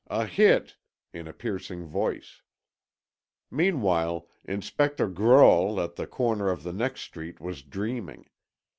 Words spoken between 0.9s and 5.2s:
in a piercing voice. Meanwhile Inspector